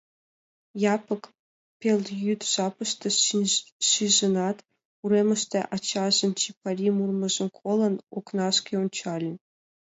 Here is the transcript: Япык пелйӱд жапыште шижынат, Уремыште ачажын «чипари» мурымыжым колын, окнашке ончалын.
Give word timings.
Япык 0.95 1.23
пелйӱд 1.79 2.41
жапыште 2.53 3.07
шижынат, 3.89 4.57
Уремыште 5.03 5.59
ачажын 5.75 6.31
«чипари» 6.39 6.87
мурымыжым 6.97 7.49
колын, 7.59 7.95
окнашке 8.17 8.73
ончалын. 8.83 9.35